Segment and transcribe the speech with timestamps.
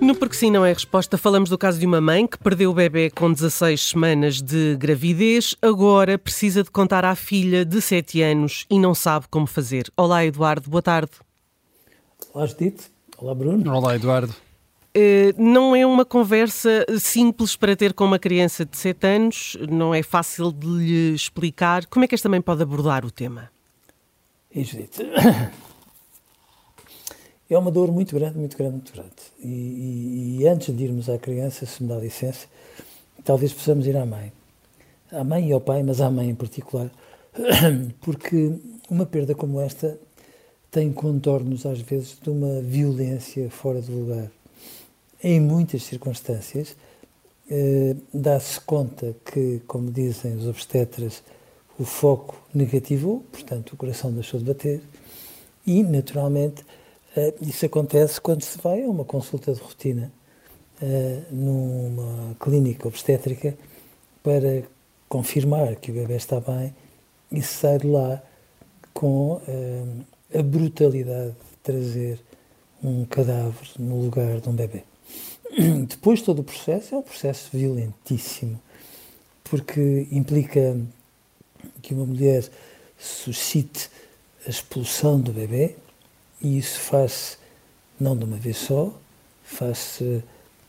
[0.00, 2.74] No Porque Sim Não é Resposta, falamos do caso de uma mãe que perdeu o
[2.74, 8.64] bebê com 16 semanas de gravidez, agora precisa de contar à filha de 7 anos
[8.70, 9.92] e não sabe como fazer.
[9.94, 11.12] Olá, Eduardo, boa tarde.
[12.32, 12.90] Olá, Judite.
[13.18, 13.70] Olá, Bruno.
[13.74, 14.34] Olá, Eduardo.
[14.96, 19.94] Uh, não é uma conversa simples para ter com uma criança de 7 anos, não
[19.94, 21.84] é fácil de lhe explicar.
[21.86, 23.50] Como é que esta mãe pode abordar o tema?
[24.52, 25.02] E, Judite,
[27.54, 29.10] é uma dor muito grande, muito grande, muito grande.
[29.42, 32.46] E, e, e, antes de irmos à criança, se me dá licença,
[33.24, 34.32] talvez possamos ir à mãe.
[35.10, 36.90] À mãe e ao pai, mas à mãe em particular,
[38.00, 38.52] porque
[38.88, 39.98] uma perda como esta
[40.70, 44.30] tem contornos, às vezes, de uma violência fora de lugar.
[45.22, 46.76] Em muitas circunstâncias,
[47.50, 51.24] eh, dá-se conta que, como dizem os obstetras,
[51.76, 54.80] o foco negativou, portanto, o coração deixou de bater,
[55.66, 56.64] e, naturalmente,
[57.40, 60.12] isso acontece quando se vai a uma consulta de rotina
[60.80, 63.56] uh, numa clínica obstétrica
[64.22, 64.62] para
[65.08, 66.74] confirmar que o bebê está bem
[67.32, 68.22] e sai de lá
[68.94, 70.04] com uh,
[70.38, 72.20] a brutalidade de trazer
[72.82, 74.84] um cadáver no lugar de um bebê.
[75.88, 78.60] Depois todo o processo é um processo violentíssimo,
[79.44, 80.80] porque implica
[81.82, 82.48] que uma mulher
[82.96, 83.90] suscite
[84.46, 85.76] a expulsão do bebê,
[86.40, 87.36] e isso faz-se
[87.98, 88.92] não de uma vez só,
[89.44, 90.22] faz-se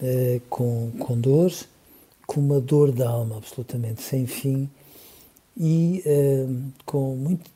[0.00, 1.66] eh, com, com dores,
[2.26, 4.68] com uma dor da alma absolutamente sem fim
[5.56, 6.46] e eh,
[6.84, 7.50] com muito,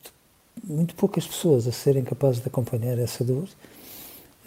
[0.64, 3.48] muito poucas pessoas a serem capazes de acompanhar essa dor.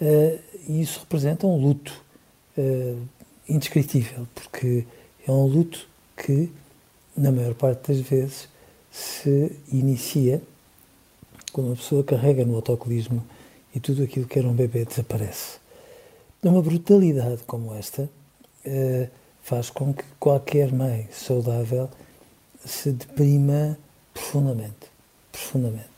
[0.00, 0.38] Eh,
[0.68, 2.04] e isso representa um luto
[3.48, 4.86] indescritível, porque
[5.26, 6.48] é um luto que,
[7.16, 8.48] na maior parte das vezes,
[8.92, 10.40] se inicia
[11.52, 13.24] quando uma pessoa carrega no autocolismo
[13.74, 15.58] e tudo aquilo que era um bebê desaparece.
[16.42, 19.08] Uma brutalidade como esta uh,
[19.42, 21.88] faz com que qualquer mãe saudável
[22.64, 23.78] se deprima
[24.12, 24.90] profundamente,
[25.32, 25.88] profundamente.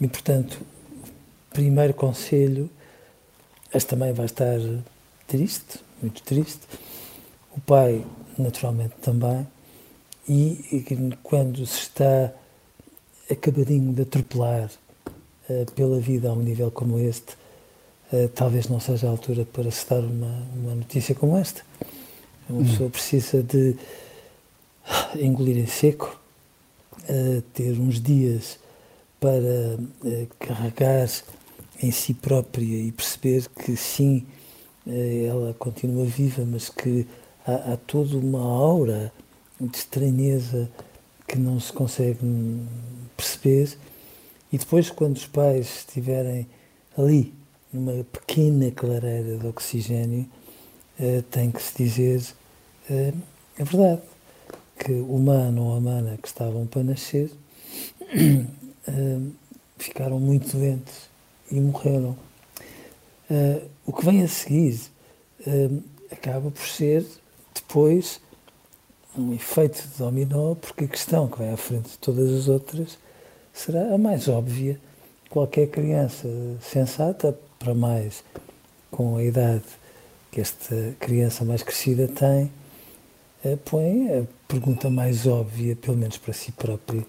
[0.00, 0.60] E, portanto,
[1.50, 2.70] primeiro conselho,
[3.72, 4.58] esta mãe vai estar
[5.26, 6.62] triste, muito triste,
[7.56, 8.04] o pai,
[8.38, 9.46] naturalmente, também,
[10.28, 12.32] e, e quando se está
[13.30, 14.70] acabadinho de atropelar
[15.74, 17.34] pela vida a um nível como este,
[18.12, 21.62] uh, talvez não seja a altura para se dar uma, uma notícia como esta.
[22.48, 22.64] Uma hum.
[22.64, 23.76] pessoa precisa de
[25.16, 26.18] engolir em seco,
[27.08, 28.58] uh, ter uns dias
[29.20, 29.78] para
[30.38, 31.08] carregar
[31.82, 34.26] em si própria e perceber que sim,
[34.86, 37.06] ela continua viva, mas que
[37.46, 39.10] há, há toda uma aura
[39.58, 40.68] de estranheza
[41.26, 42.18] que não se consegue
[43.16, 43.78] perceber
[44.54, 46.46] e depois, quando os pais estiverem
[46.96, 47.34] ali,
[47.72, 50.28] numa pequena clareira de oxigênio,
[51.00, 52.22] uh, tem que se dizer
[52.88, 53.18] uh,
[53.58, 54.02] a verdade,
[54.78, 57.32] que o mano ou a mana que estavam para nascer
[58.00, 59.32] uh,
[59.76, 61.10] ficaram muito doentes
[61.50, 62.16] e morreram.
[63.84, 64.78] o que vem a seguir
[66.12, 67.04] acaba por ser,
[67.52, 68.20] depois,
[69.18, 72.96] um efeito de dominó, porque a questão que vem à frente de todas as outras
[73.54, 74.78] será a mais óbvia.
[75.30, 76.28] Qualquer criança
[76.60, 78.22] sensata, para mais
[78.90, 79.64] com a idade
[80.30, 82.50] que esta criança mais crescida tem,
[83.44, 87.06] eh, põe a pergunta mais óbvia, pelo menos para si próprio.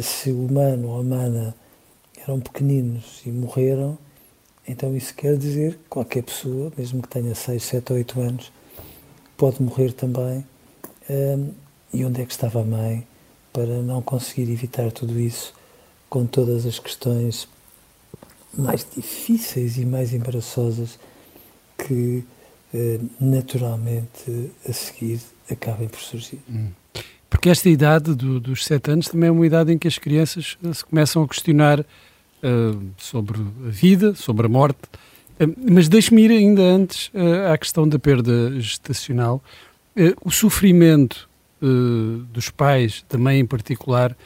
[0.00, 1.54] Se o humano ou a mana
[2.22, 3.98] eram pequeninos e morreram,
[4.66, 8.52] então isso quer dizer que qualquer pessoa, mesmo que tenha 6, 7 ou 8 anos,
[9.36, 10.44] pode morrer também.
[11.92, 13.06] E onde é que estava a mãe?
[13.52, 15.52] para não conseguir evitar tudo isso
[16.08, 17.48] com todas as questões
[18.56, 20.98] mais difíceis e mais embaraçosas
[21.76, 22.24] que
[22.74, 25.20] eh, naturalmente a seguir
[25.50, 26.38] acabem por surgir.
[26.50, 26.68] Hum.
[27.30, 30.58] porque esta idade do, dos sete anos também é uma idade em que as crianças
[30.72, 34.80] se começam a questionar uh, sobre a vida, sobre a morte.
[35.40, 39.42] Uh, mas deixe-me ir ainda antes uh, à questão da perda gestacional.
[40.24, 41.28] o sofrimento
[42.32, 44.16] dos pais, mãe em particular,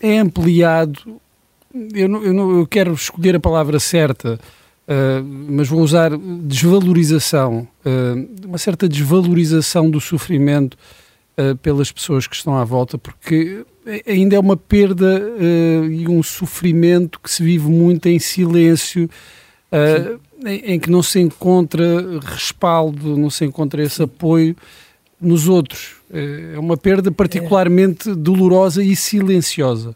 [0.00, 1.20] é ampliado.
[1.94, 4.38] Eu, não, eu, não, eu quero escolher a palavra certa,
[4.86, 10.78] Uh, mas vou usar desvalorização, uh, uma certa desvalorização do sofrimento
[11.36, 13.64] uh, pelas pessoas que estão à volta, porque
[14.06, 15.20] ainda é uma perda
[15.88, 19.08] e um sofrimento que se vive muito em silêncio,
[20.44, 24.56] em, em, que não se encontra respaldo, não se encontra esse apoio
[25.20, 25.95] nos outros.
[26.12, 29.94] É uma perda particularmente dolorosa e silenciosa.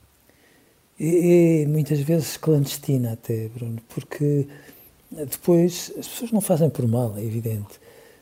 [0.99, 4.47] É, é muitas vezes clandestina até, Bruno, porque
[5.11, 7.81] depois, as pessoas não fazem por mal, é evidente.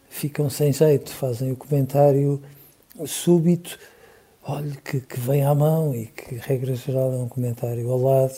[0.08, 2.40] Ficam sem jeito, fazem o comentário
[3.06, 3.78] súbito,
[4.42, 8.34] olha, que, que vem à mão e que, regra geral, é um comentário ao lado,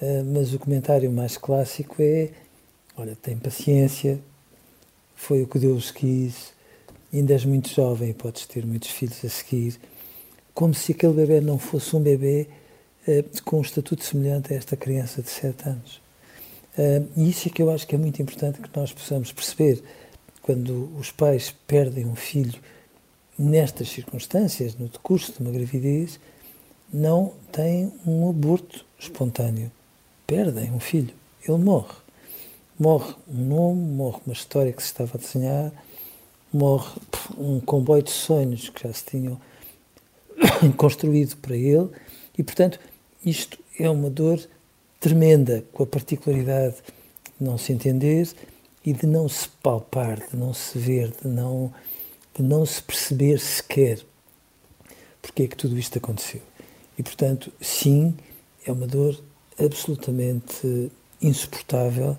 [0.00, 2.30] uh, mas o comentário mais clássico é:
[2.96, 4.20] olha, tem paciência,
[5.16, 6.54] foi o que Deus quis,
[7.18, 9.78] ainda és muito jovem podes ter muitos filhos a seguir.
[10.54, 12.48] Como se aquele bebê não fosse um bebê
[13.06, 16.00] uh, com um estatuto semelhante a esta criança de 7 anos.
[16.78, 19.82] Uh, e isso é que eu acho que é muito importante que nós possamos perceber
[20.42, 22.60] quando os pais perdem um filho
[23.38, 26.20] nestas circunstâncias, no decurso de uma gravidez,
[26.92, 29.70] não têm um aborto espontâneo.
[30.26, 31.14] Perdem um filho.
[31.46, 31.94] Ele morre.
[32.78, 35.72] Morre um nome, morre uma história que se estava a desenhar,
[36.56, 36.92] morre
[37.36, 39.40] um comboio de sonhos que já se tinham
[40.76, 41.88] construído para ele,
[42.36, 42.80] e portanto,
[43.24, 44.40] isto é uma dor
[44.98, 46.76] tremenda, com a particularidade
[47.38, 48.28] de não se entender
[48.84, 51.72] e de não se palpar, de não se ver, de não,
[52.34, 54.00] de não se perceber sequer
[55.26, 56.40] porque é que tudo isto aconteceu.
[56.96, 58.16] E, portanto, sim,
[58.64, 59.20] é uma dor
[59.58, 62.16] absolutamente insuportável,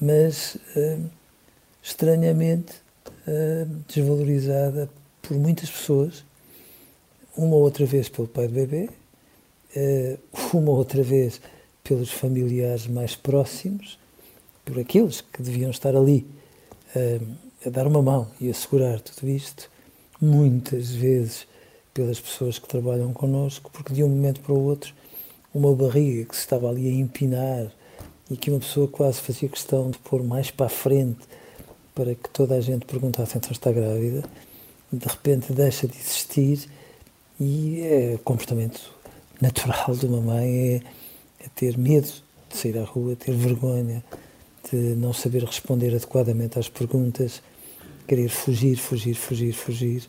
[0.00, 1.10] mas uh,
[1.82, 2.74] estranhamente
[3.86, 4.88] desvalorizada
[5.20, 6.24] por muitas pessoas,
[7.36, 8.90] uma ou outra vez pelo pai do bebê,
[9.76, 11.40] uh, uma ou outra vez
[11.82, 13.98] pelos familiares mais próximos,
[14.64, 16.26] por aqueles que deviam estar ali
[16.96, 17.26] uh,
[17.64, 19.70] a dar uma mão e a segurar tudo isto,
[20.20, 21.46] muitas vezes
[21.94, 24.94] pelas pessoas que trabalham connosco, porque de um momento para o outro,
[25.54, 27.70] uma barriga que se estava ali a empinar
[28.30, 31.20] e que uma pessoa quase fazia questão de pôr mais para a frente
[31.94, 34.22] para que toda a gente perguntasse então está grávida,
[34.92, 36.68] de repente deixa de existir
[37.40, 38.92] e é comportamento
[39.40, 40.82] natural de uma mãe, é
[41.44, 42.08] é ter medo
[42.48, 44.02] de sair à rua, ter vergonha
[44.70, 47.42] de não saber responder adequadamente às perguntas,
[48.06, 50.06] querer fugir, fugir, fugir, fugir,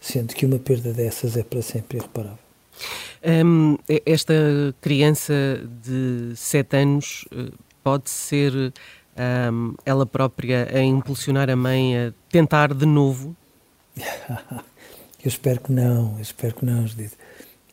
[0.00, 2.38] sendo que uma perda dessas é para sempre irreparável.
[3.22, 4.34] Um, esta
[4.80, 5.34] criança
[5.82, 7.50] de 7 anos eh,
[7.84, 8.72] pode ser
[9.52, 13.36] um, ela própria a impulsionar a mãe a tentar de novo?
[13.96, 17.16] eu espero que não, eu espero que não, Judite.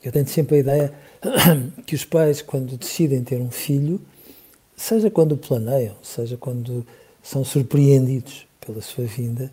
[0.04, 0.94] Eu tenho sempre a ideia
[1.86, 4.00] que os pais, quando decidem ter um filho,
[4.76, 6.86] seja quando planeiam, seja quando
[7.24, 9.52] são surpreendidos pela sua vinda,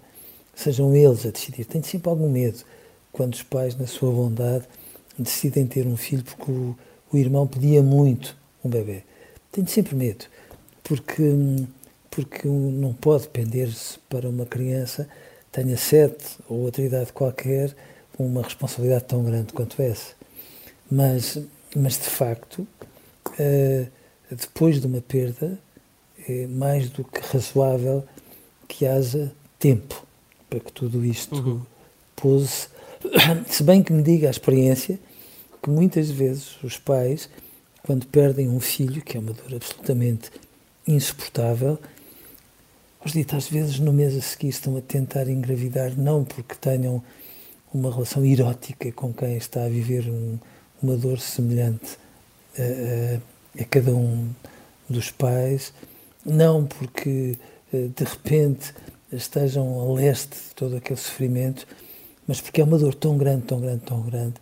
[0.54, 1.64] sejam eles a decidir.
[1.64, 2.58] Tenho sempre algum medo
[3.10, 4.64] quando os pais, na sua bondade,
[5.18, 6.76] decidem ter um filho porque o,
[7.12, 9.02] o irmão pedia muito um bebê.
[9.50, 10.24] Tenho sempre medo,
[10.82, 11.22] porque,
[12.14, 15.08] porque não pode pender-se para uma criança
[15.54, 17.74] tenha sete ou outra idade qualquer
[18.18, 20.14] uma responsabilidade tão grande quanto essa.
[20.90, 21.38] Mas,
[21.76, 22.66] mas de facto,
[23.28, 23.86] uh,
[24.30, 25.58] depois de uma perda,
[26.28, 28.04] é mais do que razoável
[28.66, 30.04] que haja tempo
[30.50, 31.62] para que tudo isto uhum.
[32.16, 32.68] pose.
[33.48, 34.98] Se bem que me diga a experiência
[35.62, 37.28] que muitas vezes os pais,
[37.84, 40.30] quando perdem um filho, que é uma dor absolutamente
[40.86, 41.78] insuportável,
[43.04, 47.02] os ditos às vezes no mês a seguir estão a tentar engravidar, não porque tenham
[47.72, 50.38] uma relação erótica com quem está a viver um,
[50.82, 51.98] uma dor semelhante
[52.58, 54.30] a, a, a, cada um
[54.88, 55.72] dos pais,
[56.24, 57.36] não porque
[57.72, 58.72] eh, de repente
[59.12, 61.66] estejam a leste de todo aquele sofrimento,
[62.26, 64.34] mas porque é uma dor tão grande, tão grande, tão grande,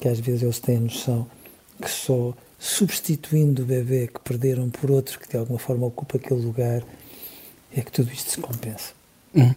[0.00, 1.26] que às vezes eles têm a noção
[1.80, 6.40] que só substituindo o bebê que perderam por outro que de alguma forma ocupa aquele
[6.40, 6.82] lugar,
[7.74, 8.92] é que tudo isto se compensa.
[9.34, 9.54] Hum.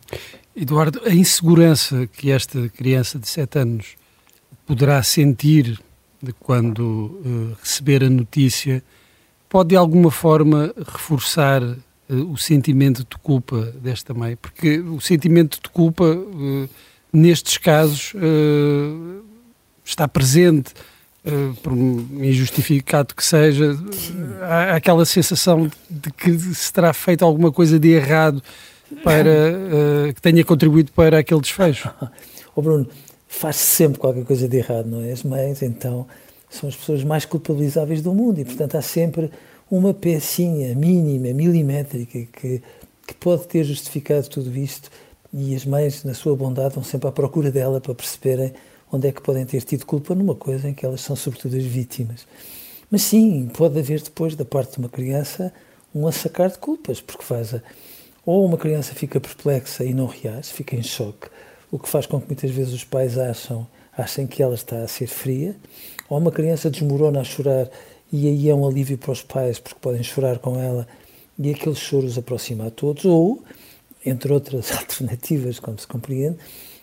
[0.56, 3.96] Eduardo, a insegurança que esta criança de 7 anos
[4.66, 5.80] poderá sentir
[6.40, 8.84] quando uh, receber a notícia,
[9.48, 11.76] pode de alguma forma reforçar uh,
[12.32, 14.36] o sentimento de culpa desta mãe?
[14.36, 16.70] Porque o sentimento de culpa uh,
[17.12, 18.14] nestes casos
[19.84, 20.74] está presente,
[21.32, 23.78] uh, por injustificado que seja,
[24.42, 28.42] há aquela sensação de que se terá feito alguma coisa de errado
[29.04, 31.90] para uh, que tenha contribuído para aquele desfecho.
[32.56, 32.88] oh Bruno,
[33.28, 35.12] faz -se sempre qualquer coisa de errado, não é?
[35.12, 36.08] As mães, então,
[36.50, 39.30] são as pessoas mais culpabilizáveis do mundo e, portanto, há sempre
[39.70, 42.62] uma pecinha mínima, milimétrica, que,
[43.06, 44.90] que pode ter justificado tudo isto
[45.32, 48.52] e as mães, na sua bondade, vão sempre à procura dela para perceberem
[48.92, 51.64] onde é que podem ter tido culpa numa coisa em que elas são sobretudo as
[51.64, 52.26] vítimas.
[52.90, 55.54] Mas sim, pode haver depois, da parte de uma criança,
[55.94, 57.62] um assacar de culpas, porque faz a,
[58.26, 61.28] ou uma criança fica perplexa e não reage, fica em choque,
[61.72, 64.88] o que faz com que muitas vezes os pais acham, achem que ela está a
[64.88, 65.56] ser fria,
[66.08, 67.70] ou uma criança desmorona a chorar
[68.12, 70.88] e aí é um alívio para os pais porque podem chorar com ela
[71.38, 73.44] e aquele choro os aproxima a todos, ou,
[74.06, 76.38] entre outras alternativas, como se compreende,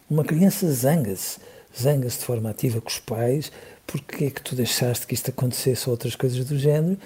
[0.08, 1.38] uma criança zanga-se,
[1.80, 3.52] zanga-se de forma ativa com os pais,
[3.86, 6.98] porque é que tu deixaste que isto acontecesse ou outras coisas do género,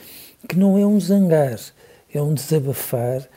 [0.48, 1.58] que não é um zangar,
[2.12, 3.28] é um desabafar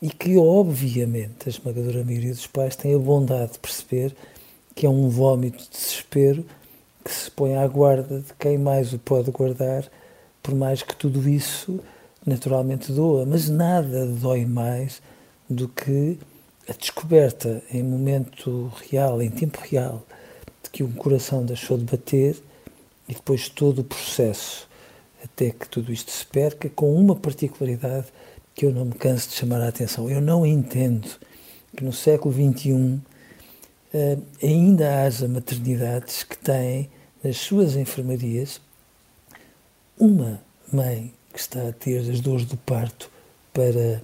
[0.00, 4.14] e que, obviamente, a esmagadora maioria dos pais tem a bondade de perceber
[4.74, 6.44] que é um vómito de desespero
[7.04, 9.88] que se põe à guarda de quem mais o pode guardar,
[10.42, 11.80] por mais que tudo isso
[12.26, 15.00] naturalmente doa, mas nada dói mais
[15.48, 16.18] do que
[16.68, 20.04] a descoberta em momento real, em tempo real,
[20.66, 22.36] de que um coração deixou de bater
[23.08, 24.68] e depois todo o processo
[25.22, 28.06] até que tudo isto se perca, com uma particularidade
[28.54, 30.08] que eu não me canso de chamar a atenção.
[30.08, 31.08] Eu não entendo
[31.76, 33.00] que no século XXI
[33.92, 36.88] eh, ainda haja maternidades que têm
[37.22, 38.60] nas suas enfermarias
[39.98, 40.40] uma
[40.72, 43.10] mãe que está a ter as dores do parto
[43.52, 44.02] para,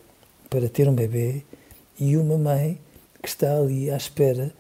[0.51, 1.45] para ter um bebê
[1.99, 2.79] e uma mãe
[3.23, 4.53] que está ali à espera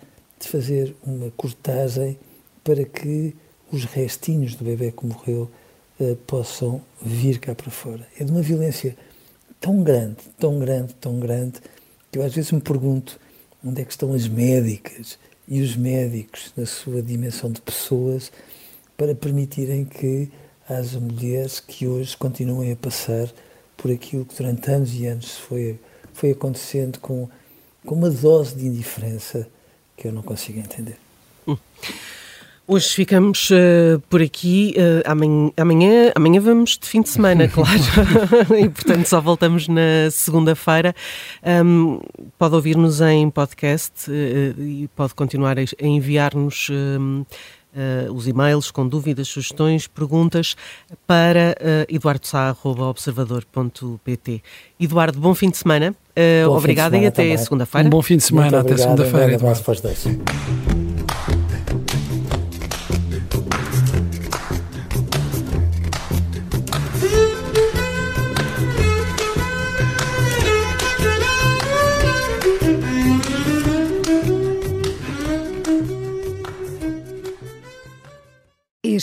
[0.42, 2.18] de fazer uma cortagem
[2.64, 3.34] para que
[3.70, 5.50] os restinhos do bebê que morreu
[5.98, 8.06] uh, possam vir cá para fora.
[8.18, 8.96] É de uma violência
[9.60, 11.60] tão grande, tão grande, tão grande,
[12.10, 13.18] que eu às vezes me pergunto
[13.64, 18.32] onde é que estão as médicas e os médicos na sua dimensão de pessoas
[18.96, 20.30] para permitirem que
[20.68, 23.32] haja mulheres que hoje continuem a passar
[23.76, 25.78] por aquilo que durante anos e anos foi,
[26.12, 27.28] foi acontecendo com,
[27.84, 29.48] com uma dose de indiferença
[29.96, 30.96] que eu não consigo entender.
[31.46, 31.56] Hum.
[32.66, 34.74] Hoje ficamos uh, por aqui.
[34.76, 37.72] Uh, amanhã, amanhã, amanhã vamos de fim de semana, claro.
[38.56, 40.94] e portanto só voltamos na segunda-feira.
[41.44, 42.00] Um,
[42.38, 46.68] pode ouvir-nos em podcast uh, e pode continuar a enviar-nos.
[46.70, 47.26] Um,
[47.74, 50.54] Uh, os e-mails com dúvidas, sugestões, perguntas
[51.06, 54.42] para uh, eduardosá.observador.pt.
[54.78, 55.96] Eduardo, bom fim de semana.
[56.10, 57.86] Uh, obrigada e até segunda-feira.
[57.86, 59.32] Um bom fim de semana, até segunda-feira.
[59.32, 59.62] Eduardo.